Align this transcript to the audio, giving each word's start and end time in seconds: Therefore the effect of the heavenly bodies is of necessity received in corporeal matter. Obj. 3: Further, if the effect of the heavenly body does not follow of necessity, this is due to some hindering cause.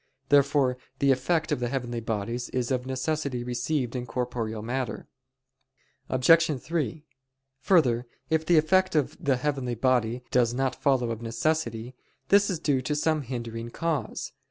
Therefore 0.29 0.79
the 0.97 1.11
effect 1.11 1.51
of 1.51 1.59
the 1.59 1.67
heavenly 1.69 1.99
bodies 1.99 2.49
is 2.49 2.71
of 2.71 2.87
necessity 2.87 3.43
received 3.43 3.95
in 3.95 4.07
corporeal 4.07 4.63
matter. 4.63 5.07
Obj. 6.09 6.59
3: 6.59 7.05
Further, 7.59 8.07
if 8.27 8.43
the 8.43 8.57
effect 8.57 8.95
of 8.95 9.15
the 9.23 9.37
heavenly 9.37 9.75
body 9.75 10.23
does 10.31 10.55
not 10.55 10.75
follow 10.81 11.11
of 11.11 11.21
necessity, 11.21 11.93
this 12.29 12.49
is 12.49 12.57
due 12.57 12.81
to 12.81 12.95
some 12.95 13.21
hindering 13.21 13.69
cause. 13.69 14.31